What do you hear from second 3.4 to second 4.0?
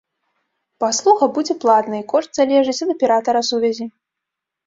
сувязі.